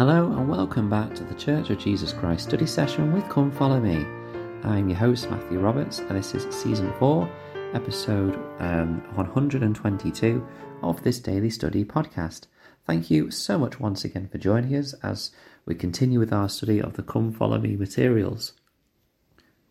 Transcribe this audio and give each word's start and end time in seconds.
Hello 0.00 0.32
and 0.32 0.48
welcome 0.48 0.88
back 0.88 1.14
to 1.14 1.24
the 1.24 1.34
Church 1.34 1.68
of 1.68 1.78
Jesus 1.78 2.14
Christ 2.14 2.44
study 2.48 2.64
session 2.64 3.12
with 3.12 3.28
Come 3.28 3.50
Follow 3.50 3.78
Me. 3.78 4.06
I'm 4.62 4.88
your 4.88 4.96
host 4.96 5.28
Matthew 5.28 5.58
Roberts 5.58 5.98
and 5.98 6.16
this 6.16 6.34
is 6.34 6.50
season 6.56 6.90
4, 6.98 7.30
episode 7.74 8.34
um, 8.60 9.02
122 9.14 10.48
of 10.82 11.02
this 11.02 11.20
daily 11.20 11.50
study 11.50 11.84
podcast. 11.84 12.46
Thank 12.86 13.10
you 13.10 13.30
so 13.30 13.58
much 13.58 13.78
once 13.78 14.02
again 14.02 14.26
for 14.26 14.38
joining 14.38 14.74
us 14.74 14.94
as 15.02 15.32
we 15.66 15.74
continue 15.74 16.18
with 16.18 16.32
our 16.32 16.48
study 16.48 16.80
of 16.80 16.94
the 16.94 17.02
Come 17.02 17.30
Follow 17.30 17.58
Me 17.58 17.76
materials. 17.76 18.54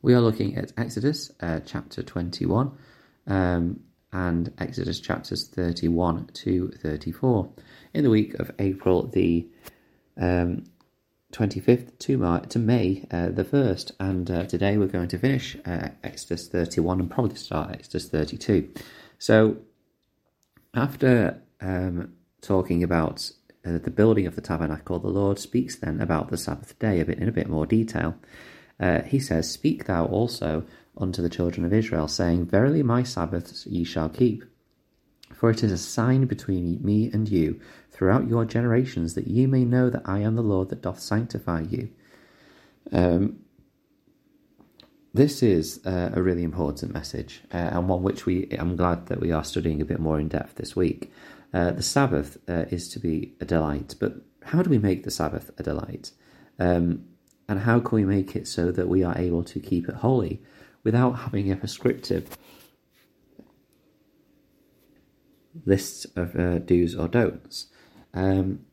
We 0.03 0.13
are 0.13 0.21
looking 0.21 0.55
at 0.57 0.73
Exodus 0.77 1.31
uh, 1.39 1.61
chapter 1.65 2.03
21 2.03 2.77
um, 3.25 3.79
and 4.13 4.53
Exodus 4.59 4.99
chapters 4.99 5.47
31 5.47 6.27
to 6.33 6.69
34 6.69 7.49
in 7.95 8.03
the 8.03 8.11
week 8.11 8.35
of 8.35 8.51
April 8.59 9.07
the 9.07 9.49
um, 10.19 10.65
25th 11.33 11.97
to, 11.99 12.17
Mar- 12.17 12.45
to 12.47 12.59
May 12.59 13.05
uh, 13.11 13.29
the 13.29 13.43
1st. 13.43 13.91
And 13.99 14.29
uh, 14.29 14.45
today 14.45 14.77
we're 14.77 14.87
going 14.87 15.07
to 15.09 15.17
finish 15.17 15.55
uh, 15.65 15.89
Exodus 16.03 16.47
31 16.47 16.99
and 16.99 17.11
probably 17.11 17.35
start 17.35 17.71
Exodus 17.71 18.09
32. 18.09 18.69
So, 19.17 19.57
after 20.73 21.41
um, 21.61 22.13
talking 22.41 22.83
about 22.83 23.31
uh, 23.65 23.79
the 23.79 23.91
building 23.91 24.27
of 24.27 24.35
the 24.35 24.41
tabernacle, 24.41 24.99
the 24.99 25.07
Lord 25.07 25.39
speaks 25.39 25.75
then 25.75 25.99
about 25.99 26.29
the 26.29 26.37
Sabbath 26.37 26.77
day 26.79 26.99
a 26.99 27.05
bit 27.05 27.19
in 27.19 27.27
a 27.27 27.33
bit 27.33 27.49
more 27.49 27.65
detail. 27.65 28.15
Uh, 28.79 29.01
he 29.01 29.19
says, 29.19 29.51
Speak 29.51 29.85
thou 29.85 30.05
also 30.05 30.63
unto 30.97 31.21
the 31.21 31.29
children 31.29 31.65
of 31.65 31.73
Israel, 31.73 32.07
saying, 32.07 32.45
Verily 32.45 32.83
my 32.83 33.03
Sabbaths 33.03 33.65
ye 33.65 33.83
shall 33.83 34.09
keep. 34.09 34.43
For 35.39 35.49
it 35.49 35.63
is 35.63 35.71
a 35.71 35.77
sign 35.77 36.25
between 36.25 36.83
me 36.83 37.09
and 37.13 37.29
you 37.29 37.61
throughout 37.91 38.27
your 38.27 38.43
generations, 38.43 39.13
that 39.13 39.27
ye 39.27 39.45
may 39.45 39.63
know 39.63 39.89
that 39.89 40.01
I 40.03 40.19
am 40.19 40.35
the 40.35 40.41
Lord 40.41 40.67
that 40.67 40.81
doth 40.81 40.99
sanctify 40.99 41.61
you. 41.61 41.91
Um, 42.91 43.39
this 45.13 45.41
is 45.41 45.79
uh, 45.85 46.09
a 46.13 46.21
really 46.21 46.43
important 46.43 46.93
message, 46.93 47.41
uh, 47.53 47.69
and 47.71 47.87
one 47.87 48.03
which 48.03 48.25
we 48.25 48.49
I'm 48.51 48.75
glad 48.75 49.05
that 49.05 49.21
we 49.21 49.31
are 49.31 49.45
studying 49.45 49.81
a 49.81 49.85
bit 49.85 50.01
more 50.01 50.19
in 50.19 50.27
depth 50.27 50.55
this 50.55 50.75
week. 50.75 51.09
Uh, 51.53 51.71
the 51.71 51.83
Sabbath 51.83 52.37
uh, 52.49 52.65
is 52.69 52.89
to 52.89 52.99
be 52.99 53.33
a 53.39 53.45
delight, 53.45 53.95
but 53.97 54.15
how 54.43 54.61
do 54.61 54.69
we 54.69 54.77
make 54.77 55.05
the 55.05 55.11
Sabbath 55.11 55.51
a 55.57 55.63
delight? 55.63 56.11
Um, 56.59 57.05
and 57.47 57.61
how 57.61 57.79
can 57.79 57.95
we 57.95 58.03
make 58.03 58.35
it 58.35 58.45
so 58.45 58.73
that 58.73 58.89
we 58.89 59.05
are 59.05 59.17
able 59.17 59.45
to 59.45 59.61
keep 59.61 59.87
it 59.87 59.95
holy 59.95 60.43
without 60.83 61.11
having 61.11 61.49
a 61.49 61.55
prescriptive 61.55 62.37
list 65.65 66.05
of 66.15 66.35
uh, 66.35 66.59
do's 66.59 66.95
or 66.95 67.07
don'ts? 67.07 67.67
Um, 68.13 68.65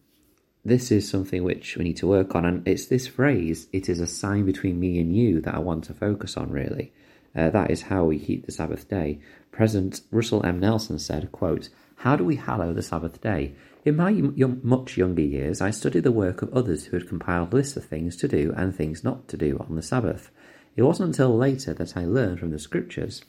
this 0.64 0.90
is 0.90 1.08
something 1.08 1.44
which 1.44 1.76
we 1.76 1.84
need 1.84 1.96
to 1.98 2.08
work 2.08 2.34
on, 2.34 2.44
and 2.44 2.66
it's 2.66 2.86
this 2.86 3.06
phrase, 3.06 3.68
it 3.72 3.88
is 3.88 4.00
a 4.00 4.06
sign 4.06 4.44
between 4.44 4.80
me 4.80 4.98
and 4.98 5.14
you, 5.14 5.40
that 5.42 5.54
I 5.54 5.60
want 5.60 5.84
to 5.84 5.94
focus 5.94 6.36
on 6.36 6.50
really. 6.50 6.92
Uh, 7.36 7.50
that 7.50 7.70
is 7.70 7.82
how 7.82 8.04
we 8.04 8.18
keep 8.18 8.46
the 8.46 8.52
Sabbath 8.52 8.88
day. 8.88 9.20
President 9.52 10.00
Russell 10.10 10.44
M. 10.44 10.58
Nelson 10.58 10.98
said, 10.98 11.30
quote, 11.30 11.68
How 11.96 12.16
do 12.16 12.24
we 12.24 12.36
hallow 12.36 12.72
the 12.72 12.82
Sabbath 12.82 13.20
day? 13.20 13.54
In 13.84 13.96
my 13.96 14.10
young, 14.10 14.58
much 14.64 14.96
younger 14.96 15.22
years, 15.22 15.60
I 15.60 15.70
studied 15.70 16.02
the 16.02 16.10
work 16.10 16.42
of 16.42 16.52
others 16.52 16.86
who 16.86 16.96
had 16.96 17.08
compiled 17.08 17.52
lists 17.52 17.76
of 17.76 17.84
things 17.84 18.16
to 18.16 18.26
do 18.26 18.52
and 18.56 18.74
things 18.74 19.04
not 19.04 19.28
to 19.28 19.36
do 19.36 19.64
on 19.68 19.76
the 19.76 19.82
Sabbath. 19.82 20.30
It 20.74 20.82
wasn't 20.82 21.10
until 21.10 21.36
later 21.36 21.72
that 21.74 21.96
I 21.96 22.04
learned 22.04 22.40
from 22.40 22.50
the 22.50 22.58
scriptures 22.58 23.22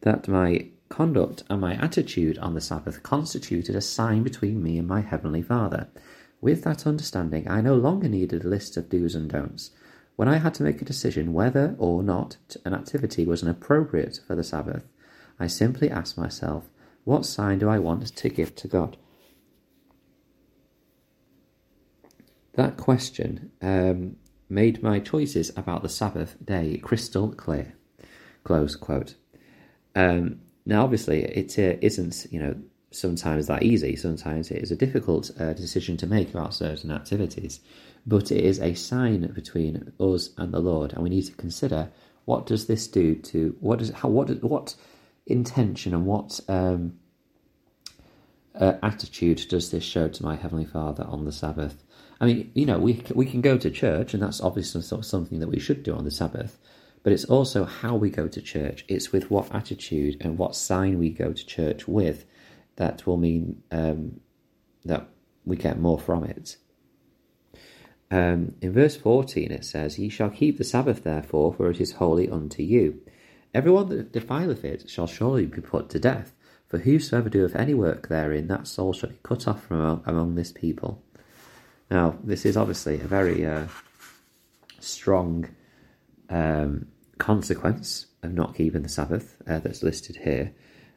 that 0.00 0.26
my 0.26 0.68
conduct 0.92 1.42
and 1.48 1.58
my 1.58 1.74
attitude 1.76 2.36
on 2.38 2.52
the 2.52 2.60
Sabbath 2.60 3.02
constituted 3.02 3.74
a 3.74 3.80
sign 3.80 4.22
between 4.22 4.62
me 4.62 4.76
and 4.76 4.86
my 4.86 5.00
Heavenly 5.00 5.40
Father. 5.40 5.88
With 6.42 6.64
that 6.64 6.86
understanding, 6.86 7.50
I 7.50 7.62
no 7.62 7.74
longer 7.74 8.10
needed 8.10 8.44
a 8.44 8.48
list 8.48 8.76
of 8.76 8.90
do's 8.90 9.14
and 9.14 9.30
don'ts. 9.30 9.70
When 10.16 10.28
I 10.28 10.36
had 10.36 10.52
to 10.54 10.62
make 10.62 10.82
a 10.82 10.84
decision 10.84 11.32
whether 11.32 11.74
or 11.78 12.02
not 12.02 12.36
an 12.66 12.74
activity 12.74 13.24
was 13.24 13.42
appropriate 13.42 14.20
for 14.26 14.36
the 14.36 14.44
Sabbath, 14.44 14.86
I 15.40 15.46
simply 15.46 15.90
asked 15.90 16.18
myself, 16.18 16.68
what 17.04 17.24
sign 17.24 17.58
do 17.58 17.70
I 17.70 17.78
want 17.78 18.14
to 18.14 18.28
give 18.28 18.54
to 18.56 18.68
God? 18.68 18.98
That 22.52 22.76
question 22.76 23.50
um, 23.62 24.16
made 24.50 24.82
my 24.82 25.00
choices 25.00 25.50
about 25.56 25.82
the 25.82 25.88
Sabbath 25.88 26.36
day 26.44 26.76
crystal 26.76 27.32
clear. 27.32 27.76
Close 28.44 28.76
quote. 28.76 29.14
Um, 29.94 30.40
now, 30.64 30.84
obviously, 30.84 31.24
it 31.24 31.58
uh, 31.58 31.76
isn't, 31.80 32.26
you 32.30 32.38
know, 32.38 32.54
sometimes 32.90 33.46
that 33.46 33.62
easy. 33.62 33.96
Sometimes 33.96 34.50
it 34.50 34.62
is 34.62 34.70
a 34.70 34.76
difficult 34.76 35.30
uh, 35.40 35.52
decision 35.54 35.96
to 35.98 36.06
make 36.06 36.30
about 36.30 36.54
certain 36.54 36.90
activities, 36.92 37.60
but 38.06 38.30
it 38.30 38.44
is 38.44 38.60
a 38.60 38.74
sign 38.74 39.26
between 39.32 39.92
us 39.98 40.30
and 40.38 40.52
the 40.52 40.60
Lord, 40.60 40.92
and 40.92 41.02
we 41.02 41.10
need 41.10 41.26
to 41.26 41.32
consider 41.32 41.90
what 42.24 42.46
does 42.46 42.66
this 42.66 42.86
do 42.86 43.16
to 43.16 43.56
what 43.60 43.80
does 43.80 43.90
how 43.90 44.08
what 44.08 44.28
what 44.42 44.76
intention 45.26 45.94
and 45.94 46.06
what 46.06 46.38
um, 46.48 46.98
uh, 48.54 48.74
attitude 48.82 49.44
does 49.48 49.70
this 49.70 49.84
show 49.84 50.08
to 50.08 50.22
my 50.22 50.36
heavenly 50.36 50.66
Father 50.66 51.04
on 51.04 51.24
the 51.24 51.32
Sabbath? 51.32 51.82
I 52.20 52.26
mean, 52.26 52.52
you 52.54 52.66
know, 52.66 52.78
we 52.78 53.02
we 53.14 53.26
can 53.26 53.40
go 53.40 53.58
to 53.58 53.70
church, 53.70 54.14
and 54.14 54.22
that's 54.22 54.40
obviously 54.40 54.82
something 54.82 55.40
that 55.40 55.48
we 55.48 55.58
should 55.58 55.82
do 55.82 55.94
on 55.96 56.04
the 56.04 56.10
Sabbath 56.12 56.58
but 57.02 57.12
it's 57.12 57.24
also 57.24 57.64
how 57.64 57.96
we 57.96 58.10
go 58.10 58.28
to 58.28 58.40
church. 58.40 58.84
It's 58.88 59.12
with 59.12 59.30
what 59.30 59.52
attitude 59.54 60.16
and 60.20 60.38
what 60.38 60.54
sign 60.54 60.98
we 60.98 61.10
go 61.10 61.32
to 61.32 61.46
church 61.46 61.88
with 61.88 62.24
that 62.76 63.06
will 63.06 63.16
mean 63.16 63.62
um, 63.70 64.20
that 64.84 65.08
we 65.44 65.56
get 65.56 65.78
more 65.78 65.98
from 65.98 66.24
it. 66.24 66.56
Um, 68.10 68.54
in 68.60 68.72
verse 68.72 68.96
14 68.96 69.50
it 69.50 69.64
says, 69.64 69.98
Ye 69.98 70.08
shall 70.08 70.30
keep 70.30 70.58
the 70.58 70.64
Sabbath 70.64 71.02
therefore, 71.02 71.54
for 71.54 71.70
it 71.70 71.80
is 71.80 71.92
holy 71.92 72.28
unto 72.28 72.62
you. 72.62 73.00
Everyone 73.54 73.88
that 73.88 74.12
defileth 74.12 74.64
it 74.64 74.88
shall 74.88 75.06
surely 75.06 75.46
be 75.46 75.60
put 75.60 75.90
to 75.90 75.98
death, 75.98 76.32
for 76.68 76.78
whosoever 76.78 77.28
doeth 77.28 77.54
any 77.56 77.74
work 77.74 78.08
therein, 78.08 78.48
that 78.48 78.66
soul 78.66 78.92
shall 78.92 79.10
be 79.10 79.18
cut 79.22 79.48
off 79.48 79.64
from 79.64 80.02
among, 80.06 80.34
this 80.36 80.52
people. 80.52 81.02
Now, 81.90 82.16
this 82.22 82.46
is 82.46 82.56
obviously 82.56 82.94
a 82.94 83.06
very 83.06 83.44
uh, 83.44 83.66
strong 84.80 85.48
um, 86.32 86.86
consequence 87.18 88.06
of 88.22 88.32
not 88.32 88.56
keeping 88.56 88.82
the 88.82 88.88
Sabbath 88.88 89.36
uh, 89.46 89.58
that's 89.58 89.82
listed 89.82 90.16
here, 90.16 90.52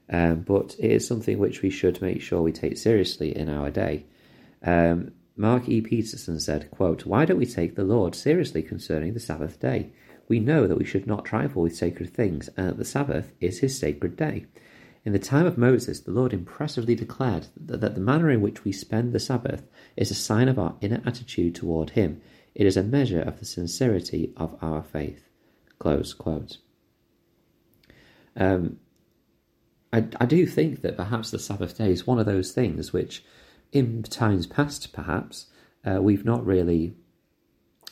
um, 0.09 0.41
but 0.41 0.75
it 0.79 0.91
is 0.91 1.07
something 1.07 1.37
which 1.37 1.61
we 1.61 1.69
should 1.69 2.01
make 2.01 2.21
sure 2.21 2.41
we 2.41 2.51
take 2.51 2.77
seriously 2.77 3.35
in 3.35 3.49
our 3.49 3.69
day. 3.69 4.05
Um, 4.63 5.11
Mark 5.35 5.67
E. 5.67 5.81
Petersen 5.81 6.39
said, 6.39 6.71
quote, 6.71 7.05
Why 7.05 7.25
don't 7.25 7.37
we 7.37 7.45
take 7.45 7.75
the 7.75 7.83
Lord 7.83 8.15
seriously 8.15 8.63
concerning 8.63 9.13
the 9.13 9.19
Sabbath 9.19 9.59
day? 9.59 9.91
We 10.27 10.39
know 10.39 10.65
that 10.65 10.77
we 10.77 10.85
should 10.85 11.05
not 11.05 11.25
trifle 11.25 11.61
with 11.61 11.75
sacred 11.75 12.13
things, 12.13 12.47
and 12.55 12.69
that 12.69 12.77
the 12.77 12.85
Sabbath 12.85 13.33
is 13.41 13.59
his 13.59 13.77
sacred 13.77 14.15
day. 14.15 14.45
In 15.03 15.13
the 15.13 15.19
time 15.19 15.45
of 15.45 15.57
Moses, 15.57 15.99
the 15.99 16.11
Lord 16.11 16.33
impressively 16.33 16.95
declared 16.95 17.47
that, 17.57 17.81
that 17.81 17.93
the 17.93 18.01
manner 18.01 18.31
in 18.31 18.41
which 18.41 18.63
we 18.63 18.71
spend 18.71 19.13
the 19.13 19.19
Sabbath 19.19 19.67
is 19.95 20.09
a 20.09 20.15
sign 20.15 20.47
of 20.47 20.57
our 20.57 20.75
inner 20.81 21.01
attitude 21.05 21.53
toward 21.53 21.91
him. 21.91 22.21
It 22.55 22.65
is 22.65 22.77
a 22.77 22.83
measure 22.83 23.21
of 23.21 23.39
the 23.39 23.45
sincerity 23.45 24.33
of 24.37 24.57
our 24.61 24.81
faith. 24.81 25.29
Close 25.77 26.13
quote. 26.13 26.57
Um, 28.37 28.79
I, 29.91 30.07
I 30.19 30.25
do 30.25 30.45
think 30.45 30.81
that 30.81 30.97
perhaps 30.97 31.31
the 31.31 31.39
Sabbath 31.39 31.77
day 31.77 31.91
is 31.91 32.07
one 32.07 32.19
of 32.19 32.25
those 32.25 32.51
things 32.51 32.93
which, 32.93 33.23
in 33.71 34.03
times 34.03 34.47
past, 34.47 34.93
perhaps, 34.93 35.47
uh, 35.85 36.01
we've 36.01 36.25
not 36.25 36.45
really, 36.45 36.95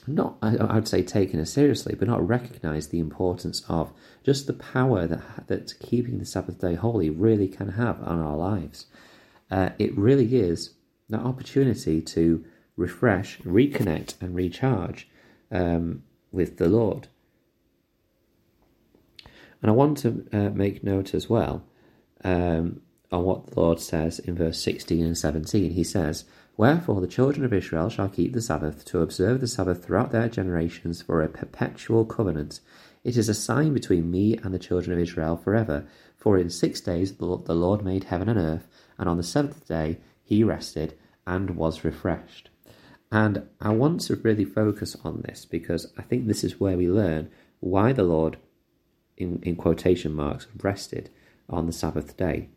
not 0.08 0.38
I, 0.42 0.56
I 0.56 0.76
would 0.76 0.88
say 0.88 1.04
taken 1.04 1.40
as 1.40 1.52
seriously, 1.52 1.96
but 1.98 2.08
not 2.08 2.26
recognised 2.26 2.92
the 2.92 3.00
importance 3.00 3.64
of 3.68 3.92
just 4.24 4.48
the 4.48 4.54
power 4.54 5.08
that 5.08 5.48
that 5.48 5.74
keeping 5.80 6.20
the 6.20 6.26
Sabbath 6.26 6.60
day 6.60 6.76
holy 6.76 7.10
really 7.10 7.48
can 7.48 7.70
have 7.70 8.02
on 8.02 8.20
our 8.20 8.38
lives. 8.38 8.86
Uh, 9.52 9.70
it 9.78 9.96
really 9.98 10.38
is 10.38 10.72
that 11.10 11.20
opportunity 11.20 12.02
to 12.02 12.44
refresh, 12.76 13.40
reconnect, 13.40 14.16
and 14.22 14.36
recharge 14.36 15.08
um, 15.52 16.04
with 16.32 16.58
the 16.58 16.68
Lord. 16.68 17.08
And 19.62 19.70
I 19.70 19.74
want 19.74 19.98
to 20.00 20.28
uh, 20.34 20.50
make 20.50 20.84
note 20.84 21.14
as 21.14 21.30
well 21.30 21.64
um, 22.24 22.82
on 23.12 23.24
what 23.24 23.48
the 23.48 23.60
Lord 23.60 23.80
says 23.80 24.20
in 24.20 24.36
verse 24.36 24.62
16 24.62 25.06
and 25.06 25.18
17. 25.18 25.72
He 25.72 25.84
says, 25.84 26.26
Wherefore 26.58 27.02
the 27.02 27.08
children 27.08 27.46
of 27.46 27.54
Israel 27.54 27.90
shall 27.90 28.10
keep 28.10 28.34
the 28.34 28.42
Sabbath, 28.42 28.86
to 28.86 29.02
observe 29.02 29.40
the 29.40 29.48
Sabbath 29.48 29.84
throughout 29.84 30.12
their 30.12 30.30
generations 30.30 31.02
for 31.02 31.22
a 31.22 31.30
perpetual 31.30 32.06
covenant. 32.06 32.60
It 33.04 33.18
is 33.18 33.30
a 33.30 33.34
sign 33.34 33.74
between 33.74 34.12
me 34.12 34.38
and 34.38 34.54
the 34.54 34.60
children 34.60 34.94
of 34.94 35.00
Israel 35.02 35.38
forever. 35.38 35.86
For 36.18 36.38
in 36.38 36.50
six 36.50 36.80
days 36.80 37.16
the 37.16 37.26
Lord 37.26 37.84
made 37.84 38.06
heaven 38.06 38.30
and 38.30 38.40
earth, 38.40 38.68
and 38.98 39.10
on 39.10 39.18
the 39.18 39.24
seventh 39.24 39.68
day 39.68 40.00
he 40.24 40.44
rested 40.44 40.98
and 41.26 41.52
was 41.52 41.84
refreshed. 41.84 42.50
And 43.14 43.48
I 43.62 43.70
want 43.70 44.02
to 44.02 44.16
really 44.16 44.44
focus 44.44 44.98
on 45.04 45.22
this 45.22 45.46
because 45.46 45.94
I 46.00 46.02
think 46.02 46.26
this 46.26 46.44
is 46.44 46.60
where 46.60 46.76
we 46.76 46.90
learn 46.90 47.30
why 47.60 47.94
the 47.94 48.04
Lord 48.04 48.38
in, 49.18 49.40
in 49.44 49.56
quotation 49.56 50.16
marks, 50.16 50.48
rested 50.64 51.12
on 51.48 51.68
the 51.68 51.74
Sabbath 51.74 52.18
day. 52.18 52.50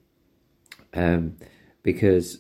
Um, 0.95 1.37
because 1.83 2.39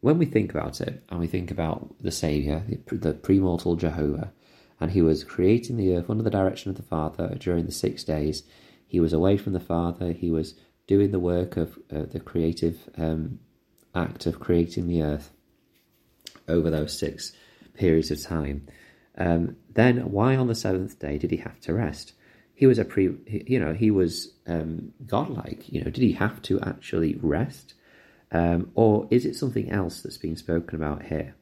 when 0.00 0.18
we 0.18 0.26
think 0.26 0.50
about 0.50 0.82
it, 0.82 1.02
and 1.08 1.18
we 1.18 1.26
think 1.26 1.50
about 1.50 1.94
the 2.02 2.10
Saviour, 2.10 2.64
the 2.68 3.14
premortal 3.14 3.78
Jehovah, 3.78 4.30
and 4.78 4.90
he 4.90 5.00
was 5.00 5.24
creating 5.24 5.78
the 5.78 5.96
earth 5.96 6.10
under 6.10 6.22
the 6.22 6.28
direction 6.28 6.70
of 6.70 6.76
the 6.76 6.82
Father 6.82 7.34
during 7.38 7.64
the 7.64 7.72
six 7.72 8.04
days. 8.04 8.42
He 8.86 9.00
was 9.00 9.14
away 9.14 9.38
from 9.38 9.54
the 9.54 9.60
Father. 9.60 10.12
He 10.12 10.30
was 10.30 10.54
doing 10.86 11.12
the 11.12 11.18
work 11.18 11.56
of 11.56 11.78
uh, 11.90 12.02
the 12.02 12.20
creative 12.20 12.90
um, 12.98 13.38
act 13.94 14.26
of 14.26 14.38
creating 14.38 14.86
the 14.86 15.02
earth 15.02 15.32
over 16.48 16.70
those 16.70 16.98
six 16.98 17.32
periods 17.74 18.10
of 18.10 18.22
time. 18.22 18.66
Um, 19.18 19.56
then 19.72 20.10
why 20.10 20.36
on 20.36 20.46
the 20.46 20.54
seventh 20.54 20.98
day 20.98 21.18
did 21.18 21.30
he 21.30 21.38
have 21.38 21.60
to 21.62 21.74
rest? 21.74 22.12
He 22.54 22.66
was 22.66 22.78
a 22.78 22.84
pre, 22.84 23.14
you 23.26 23.58
know, 23.58 23.74
he 23.74 23.90
was 23.90 24.32
um, 24.46 24.92
godlike. 25.06 25.70
You 25.70 25.84
know, 25.84 25.90
did 25.90 26.02
he 26.02 26.12
have 26.12 26.40
to 26.42 26.60
actually 26.60 27.18
rest, 27.20 27.74
um, 28.32 28.70
or 28.74 29.06
is 29.10 29.26
it 29.26 29.36
something 29.36 29.70
else 29.70 30.00
that's 30.00 30.16
being 30.16 30.36
spoken 30.36 30.76
about 30.76 31.04
here? 31.04 31.34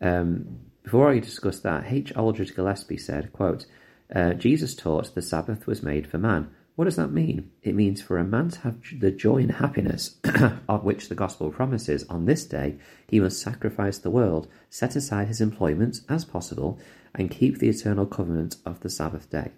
Um, 0.00 0.58
before 0.82 1.10
I 1.10 1.18
discuss 1.18 1.60
that, 1.60 1.84
H. 1.88 2.12
Aldridge 2.16 2.54
Gillespie 2.54 2.96
said, 2.96 3.32
quote, 3.32 3.66
uh, 4.14 4.34
Jesus 4.34 4.74
taught 4.74 5.14
the 5.14 5.22
Sabbath 5.22 5.66
was 5.66 5.82
made 5.82 6.06
for 6.06 6.18
man. 6.18 6.50
What 6.76 6.84
does 6.84 6.96
that 6.96 7.10
mean? 7.10 7.50
It 7.62 7.74
means 7.74 8.02
for 8.02 8.18
a 8.18 8.24
man 8.24 8.50
to 8.50 8.60
have 8.60 8.76
the 9.00 9.10
joy 9.10 9.38
and 9.38 9.52
happiness 9.52 10.16
of 10.68 10.84
which 10.84 11.08
the 11.08 11.14
gospel 11.14 11.50
promises 11.50 12.04
on 12.04 12.26
this 12.26 12.44
day, 12.44 12.76
he 13.08 13.18
must 13.18 13.40
sacrifice 13.40 13.96
the 13.96 14.10
world, 14.10 14.46
set 14.68 14.94
aside 14.94 15.28
his 15.28 15.40
employments 15.40 16.02
as 16.06 16.26
possible, 16.26 16.78
and 17.14 17.30
keep 17.30 17.58
the 17.58 17.70
eternal 17.70 18.04
covenant 18.04 18.56
of 18.66 18.80
the 18.80 18.90
Sabbath 18.90 19.30
day. 19.30 19.52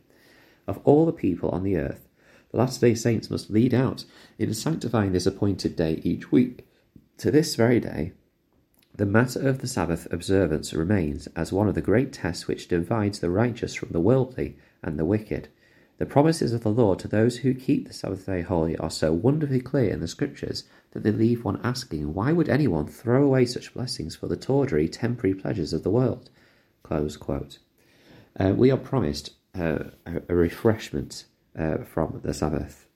Of 0.69 0.79
all 0.85 1.07
the 1.07 1.13
people 1.13 1.51
on 1.51 1.65
the 1.65 1.77
earth, 1.77 2.09
the 2.53 2.59
Latter 2.59 2.79
day 2.79 2.95
Saints 2.95 3.31
must 3.31 3.51
lead 3.51 3.75
out 3.75 4.05
in 4.39 4.55
sanctifying 4.55 5.11
this 5.11 5.27
appointed 5.27 5.75
day 5.75 6.01
each 6.05 6.31
week. 6.31 6.69
To 7.19 7.33
this 7.33 7.57
very 7.57 7.81
day, 7.81 8.13
the 8.95 9.07
matter 9.07 9.49
of 9.49 9.59
the 9.59 9.67
Sabbath 9.67 10.07
observance 10.13 10.73
remains 10.73 11.27
as 11.35 11.53
one 11.53 11.67
of 11.67 11.75
the 11.75 11.81
great 11.81 12.13
tests 12.13 12.47
which 12.47 12.69
divides 12.69 13.19
the 13.19 13.31
righteous 13.31 13.75
from 13.75 13.89
the 13.91 14.01
worldly 14.01 14.57
and 14.85 14.97
the 14.97 15.05
wicked. 15.05 15.49
The 15.99 16.07
promises 16.07 16.53
of 16.53 16.63
the 16.63 16.71
Lord 16.71 17.01
to 17.01 17.09
those 17.09 17.39
who 17.39 17.55
keep 17.55 17.87
the 17.87 17.93
Sabbath 17.93 18.27
day 18.27 18.43
holy 18.43 18.77
are 18.77 18.91
so 18.91 19.13
wonderfully 19.13 19.61
clear 19.61 19.91
in 19.91 20.01
the 20.01 20.07
Scriptures 20.07 20.63
that 20.93 21.03
they 21.03 21.11
leave 21.11 21.45
one 21.45 21.61
asking, 21.65 22.15
why 22.15 22.31
would 22.31 22.49
anyone 22.49 22.87
throw 22.87 23.25
away 23.25 23.45
such 23.45 23.75
blessings 23.75 24.15
for 24.15 24.29
the 24.29 24.37
tawdry, 24.37 24.89
temporary 24.89 25.35
pleasures 25.35 25.73
of 25.73 25.83
the 25.83 25.91
world? 25.91 26.31
Uh, 26.89 28.53
we 28.55 28.71
are 28.71 28.77
promised 28.77 29.35
uh, 29.59 29.79
a, 30.07 30.35
refreshment 30.35 31.25
uh, 31.59 31.79
from 31.79 32.21
the 32.23 32.33
Sabbath. 32.33 32.87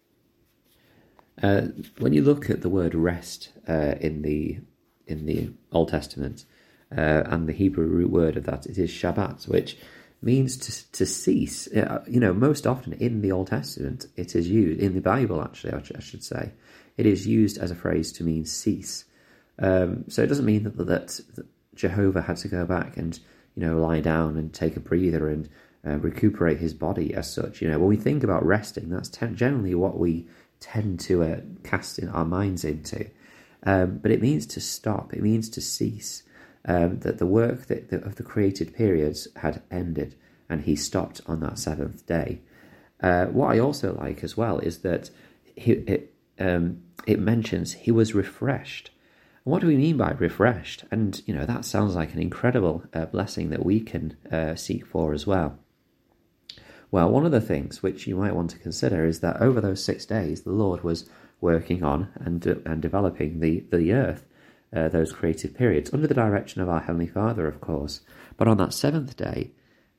Uh, 1.42 1.62
when 1.98 2.12
you 2.12 2.22
look 2.22 2.48
at 2.48 2.62
the 2.62 2.68
word 2.68 2.94
rest 2.94 3.50
uh, 3.68 3.94
in 4.00 4.22
the 4.22 4.60
in 5.06 5.26
the 5.26 5.50
Old 5.72 5.88
Testament 5.88 6.44
uh, 6.96 7.24
and 7.26 7.48
the 7.48 7.52
Hebrew 7.52 7.86
root 7.86 8.10
word 8.10 8.36
of 8.36 8.44
that, 8.44 8.66
it 8.66 8.78
is 8.78 8.90
Shabbat, 8.90 9.48
which 9.48 9.76
means 10.22 10.56
to, 10.56 10.92
to 10.92 11.06
cease. 11.06 11.68
You 11.72 12.20
know, 12.20 12.32
most 12.32 12.66
often 12.66 12.92
in 12.94 13.20
the 13.20 13.32
Old 13.32 13.48
Testament, 13.48 14.06
it 14.16 14.34
is 14.34 14.48
used, 14.48 14.80
in 14.80 14.94
the 14.94 15.00
Bible 15.00 15.42
actually, 15.42 15.72
I 15.72 16.00
should 16.00 16.24
say, 16.24 16.52
it 16.96 17.06
is 17.06 17.26
used 17.26 17.58
as 17.58 17.70
a 17.70 17.74
phrase 17.74 18.12
to 18.12 18.24
mean 18.24 18.44
cease. 18.44 19.04
Um, 19.58 20.04
so 20.08 20.22
it 20.22 20.28
doesn't 20.28 20.44
mean 20.44 20.64
that, 20.64 20.76
that, 20.76 20.86
that, 20.86 21.46
Jehovah 21.74 22.20
had 22.20 22.36
to 22.38 22.48
go 22.48 22.66
back 22.66 22.98
and, 22.98 23.18
you 23.56 23.64
know, 23.64 23.78
lie 23.78 24.00
down 24.00 24.36
and 24.36 24.52
take 24.52 24.76
a 24.76 24.80
breather 24.80 25.28
and 25.28 25.48
uh, 25.86 25.96
recuperate 25.98 26.58
his 26.58 26.74
body 26.74 27.14
as 27.14 27.32
such. 27.32 27.62
You 27.62 27.70
know, 27.70 27.78
when 27.78 27.88
we 27.88 27.96
think 27.96 28.22
about 28.22 28.44
resting, 28.44 28.90
that's 28.90 29.08
ten- 29.08 29.36
generally 29.36 29.74
what 29.74 29.98
we 29.98 30.26
tend 30.60 31.00
to 31.00 31.22
uh, 31.22 31.40
cast 31.64 31.98
in 31.98 32.10
our 32.10 32.26
minds 32.26 32.62
into. 32.64 33.08
Um, 33.64 33.98
but 33.98 34.10
it 34.10 34.20
means 34.20 34.44
to 34.46 34.60
stop, 34.60 35.14
it 35.14 35.22
means 35.22 35.48
to 35.50 35.60
cease 35.62 36.24
um, 36.64 37.00
that 37.00 37.18
the 37.18 37.26
work 37.26 37.66
that 37.66 37.90
the, 37.90 38.02
of 38.04 38.16
the 38.16 38.22
created 38.22 38.74
periods 38.74 39.28
had 39.36 39.62
ended 39.70 40.14
and 40.48 40.62
he 40.62 40.76
stopped 40.76 41.20
on 41.26 41.40
that 41.40 41.58
seventh 41.58 42.06
day. 42.06 42.40
Uh, 43.02 43.26
what 43.26 43.50
I 43.50 43.58
also 43.58 43.94
like 43.94 44.22
as 44.22 44.36
well 44.36 44.58
is 44.58 44.78
that 44.78 45.10
he, 45.56 45.72
it, 45.72 46.14
um, 46.38 46.82
it 47.06 47.18
mentions 47.18 47.72
he 47.72 47.90
was 47.90 48.14
refreshed. 48.14 48.90
what 49.44 49.60
do 49.60 49.66
we 49.66 49.76
mean 49.76 49.96
by 49.96 50.12
refreshed? 50.12 50.84
And, 50.90 51.20
you 51.26 51.34
know, 51.34 51.46
that 51.46 51.64
sounds 51.64 51.96
like 51.96 52.12
an 52.12 52.20
incredible 52.20 52.84
uh, 52.94 53.06
blessing 53.06 53.50
that 53.50 53.64
we 53.64 53.80
can 53.80 54.16
uh, 54.30 54.54
seek 54.54 54.86
for 54.86 55.12
as 55.12 55.26
well. 55.26 55.58
Well, 56.92 57.10
one 57.10 57.24
of 57.24 57.32
the 57.32 57.40
things 57.40 57.82
which 57.82 58.06
you 58.06 58.16
might 58.16 58.34
want 58.34 58.50
to 58.50 58.58
consider 58.58 59.06
is 59.06 59.20
that 59.20 59.40
over 59.40 59.60
those 59.60 59.82
six 59.82 60.04
days, 60.04 60.42
the 60.42 60.52
Lord 60.52 60.84
was 60.84 61.08
working 61.40 61.82
on 61.82 62.08
and, 62.16 62.44
and 62.46 62.80
developing 62.80 63.40
the, 63.40 63.64
the 63.72 63.92
earth 63.92 64.26
uh, 64.74 64.88
those 64.88 65.12
creative 65.12 65.54
periods, 65.54 65.92
under 65.92 66.06
the 66.06 66.14
direction 66.14 66.60
of 66.60 66.68
our 66.68 66.80
Heavenly 66.80 67.06
Father, 67.06 67.46
of 67.46 67.60
course. 67.60 68.00
But 68.36 68.48
on 68.48 68.56
that 68.58 68.72
seventh 68.72 69.16
day, 69.16 69.52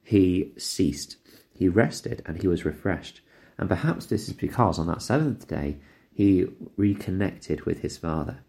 he 0.04 0.52
ceased, 0.58 1.18
he 1.52 1.68
rested, 1.68 2.22
and 2.26 2.42
he 2.42 2.48
was 2.48 2.66
refreshed. 2.66 3.22
And 3.58 3.70
perhaps 3.70 4.08
this 4.08 4.28
is 4.28 4.34
because 4.34 4.80
on 4.80 4.88
that 4.88 5.02
seventh 5.02 5.48
day, 5.48 5.78
he 6.12 6.48
reconnected 6.76 7.66
with 7.66 7.82
his 7.82 7.98
Father. 7.98 8.40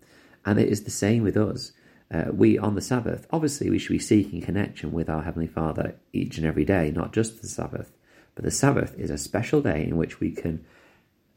And 0.44 0.59
it 0.59 0.69
is 0.69 0.85
the 0.85 0.91
same 0.91 1.23
with 1.23 1.37
us. 1.37 1.73
Uh, 2.11 2.25
we, 2.32 2.59
on 2.59 2.75
the 2.75 2.81
Sabbath, 2.81 3.26
obviously, 3.31 3.71
we 3.71 3.79
should 3.79 3.93
be 3.93 3.99
seeking 3.99 4.41
connection 4.41 4.93
with 4.93 5.09
our 5.09 5.23
Heavenly 5.23 5.47
Father 5.47 5.97
each 6.12 6.38
and 6.38 6.47
every 6.47 6.65
day, 6.65 6.91
not 6.91 7.12
just 7.12 7.41
the 7.41 7.49
Sabbath. 7.49 7.93
But 8.35 8.44
the 8.44 8.50
Sabbath 8.50 8.99
is 8.99 9.11
a 9.11 9.19
special 9.19 9.61
day 9.61 9.85
in 9.85 9.97
which 9.97 10.21
we 10.21 10.31
can 10.31 10.65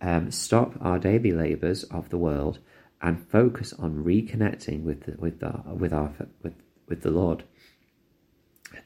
um, 0.01 0.31
stop 0.31 0.73
our 0.81 0.99
daily 0.99 1.31
labours 1.31 1.83
of 1.85 2.09
the 2.09 2.17
world 2.17 2.59
and 3.01 3.27
focus 3.29 3.73
on 3.73 4.03
reconnecting 4.03 4.83
with 4.83 5.05
the, 5.05 5.15
with 5.19 5.39
the, 5.39 5.61
with 5.73 5.93
our 5.93 6.13
with 6.41 6.53
with 6.87 7.01
the 7.01 7.11
Lord, 7.11 7.43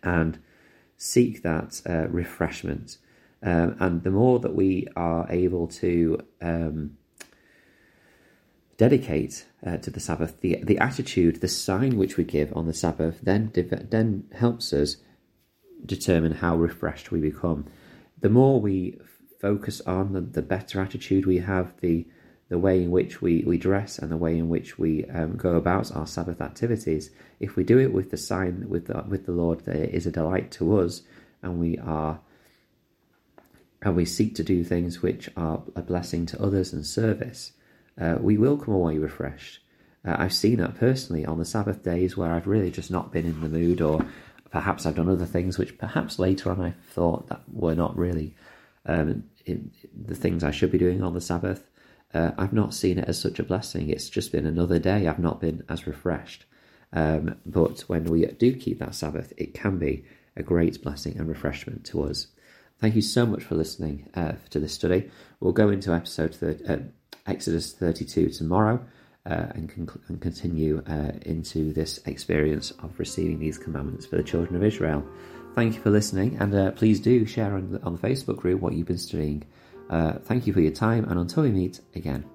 and 0.03 0.39
seek 0.97 1.43
that 1.43 1.81
uh, 1.87 2.07
refreshment. 2.09 2.97
Um, 3.43 3.75
and 3.79 4.03
the 4.03 4.11
more 4.11 4.39
that 4.39 4.55
we 4.55 4.87
are 4.95 5.25
able 5.29 5.67
to 5.67 6.19
um, 6.41 6.97
dedicate 8.77 9.45
uh, 9.65 9.77
to 9.77 9.89
the 9.89 9.99
Sabbath, 9.99 10.41
the 10.41 10.63
the 10.63 10.77
attitude, 10.77 11.41
the 11.41 11.47
sign 11.47 11.97
which 11.97 12.17
we 12.17 12.23
give 12.23 12.55
on 12.55 12.67
the 12.67 12.73
Sabbath, 12.73 13.19
then 13.21 13.51
then 13.53 14.25
helps 14.33 14.73
us 14.73 14.97
determine 15.85 16.33
how 16.33 16.55
refreshed 16.55 17.11
we 17.11 17.19
become. 17.19 17.65
The 18.19 18.29
more 18.29 18.61
we 18.61 18.99
focus 19.39 19.81
on, 19.81 20.13
the, 20.13 20.21
the 20.21 20.43
better 20.43 20.79
attitude 20.79 21.25
we 21.25 21.39
have, 21.39 21.73
the 21.81 22.05
the 22.51 22.59
way 22.59 22.83
in 22.83 22.91
which 22.91 23.21
we, 23.21 23.45
we 23.47 23.57
dress 23.57 23.97
and 23.97 24.11
the 24.11 24.17
way 24.17 24.37
in 24.37 24.49
which 24.49 24.77
we 24.77 25.05
um, 25.05 25.37
go 25.37 25.55
about 25.55 25.89
our 25.95 26.05
Sabbath 26.05 26.41
activities, 26.41 27.09
if 27.39 27.55
we 27.55 27.63
do 27.63 27.79
it 27.79 27.93
with 27.93 28.11
the 28.11 28.17
sign 28.17 28.65
with 28.67 28.87
the, 28.87 29.05
with 29.07 29.25
the 29.25 29.31
Lord 29.31 29.61
that 29.61 29.77
it 29.77 29.93
is 29.93 30.05
a 30.05 30.11
delight 30.11 30.51
to 30.51 30.77
us, 30.79 31.01
and 31.41 31.61
we 31.61 31.77
are 31.77 32.19
and 33.81 33.95
we 33.95 34.03
seek 34.03 34.35
to 34.35 34.43
do 34.43 34.65
things 34.65 35.01
which 35.01 35.29
are 35.37 35.63
a 35.77 35.81
blessing 35.81 36.25
to 36.25 36.43
others 36.43 36.73
and 36.73 36.85
service, 36.85 37.53
uh, 37.99 38.17
we 38.19 38.37
will 38.37 38.57
come 38.57 38.73
away 38.73 38.97
refreshed. 38.97 39.61
Uh, 40.03 40.17
I've 40.19 40.33
seen 40.33 40.57
that 40.57 40.75
personally 40.75 41.25
on 41.25 41.39
the 41.39 41.45
Sabbath 41.45 41.81
days 41.81 42.17
where 42.17 42.33
I've 42.33 42.47
really 42.47 42.69
just 42.69 42.91
not 42.91 43.13
been 43.13 43.25
in 43.25 43.39
the 43.39 43.47
mood, 43.47 43.79
or 43.79 44.05
perhaps 44.51 44.85
I've 44.85 44.97
done 44.97 45.07
other 45.07 45.25
things 45.25 45.57
which 45.57 45.77
perhaps 45.77 46.19
later 46.19 46.51
on 46.51 46.59
I 46.59 46.73
thought 46.91 47.29
that 47.29 47.43
were 47.49 47.75
not 47.75 47.97
really 47.97 48.35
um, 48.85 49.23
the 49.47 50.15
things 50.15 50.43
I 50.43 50.51
should 50.51 50.73
be 50.73 50.77
doing 50.77 51.01
on 51.01 51.13
the 51.13 51.21
Sabbath 51.21 51.70
uh, 52.13 52.31
I've 52.37 52.53
not 52.53 52.73
seen 52.73 52.99
it 52.99 53.07
as 53.07 53.19
such 53.19 53.39
a 53.39 53.43
blessing. 53.43 53.89
It's 53.89 54.09
just 54.09 54.31
been 54.31 54.45
another 54.45 54.79
day. 54.79 55.07
I've 55.07 55.19
not 55.19 55.39
been 55.39 55.63
as 55.69 55.87
refreshed. 55.87 56.45
Um, 56.93 57.35
but 57.45 57.81
when 57.81 58.05
we 58.05 58.25
do 58.25 58.53
keep 58.55 58.79
that 58.79 58.95
Sabbath, 58.95 59.33
it 59.37 59.53
can 59.53 59.77
be 59.77 60.03
a 60.35 60.43
great 60.43 60.81
blessing 60.81 61.17
and 61.17 61.27
refreshment 61.27 61.85
to 61.85 62.03
us. 62.03 62.27
Thank 62.79 62.95
you 62.95 63.01
so 63.01 63.25
much 63.25 63.43
for 63.43 63.55
listening 63.55 64.09
uh, 64.15 64.33
to 64.49 64.59
this 64.59 64.73
study. 64.73 65.09
We'll 65.39 65.53
go 65.53 65.69
into 65.69 65.93
episode 65.93 66.35
uh, 66.67 66.77
Exodus 67.27 67.73
32 67.73 68.29
tomorrow 68.29 68.83
uh, 69.25 69.47
and, 69.53 69.69
con- 69.69 70.01
and, 70.07 70.19
continue 70.19 70.81
uh, 70.87 71.11
into 71.21 71.73
this 71.73 71.99
experience 72.05 72.71
of 72.83 72.97
receiving 72.97 73.39
these 73.39 73.57
commandments 73.57 74.05
for 74.05 74.15
the 74.15 74.23
children 74.23 74.55
of 74.55 74.63
Israel. 74.63 75.05
Thank 75.53 75.75
you 75.75 75.81
for 75.81 75.91
listening, 75.91 76.37
and 76.39 76.55
uh, 76.55 76.71
please 76.71 76.99
do 77.01 77.25
share 77.25 77.53
on 77.55 77.79
on 77.83 77.97
the 77.97 78.07
Facebook 78.07 78.37
group 78.37 78.61
what 78.61 78.73
you've 78.73 78.87
been 78.87 78.97
studying. 78.97 79.43
Uh, 79.91 80.13
thank 80.23 80.47
you 80.47 80.53
for 80.53 80.61
your 80.61 80.71
time, 80.71 81.05
and 81.09 81.19
until 81.19 81.43
we 81.43 81.51
meet 81.51 81.81
again. 81.95 82.25